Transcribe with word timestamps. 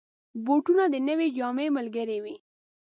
بوټونه 0.45 0.83
د 0.93 0.95
نوې 1.07 1.27
جامې 1.37 1.67
ملګري 1.77 2.17
وي. 2.23 2.35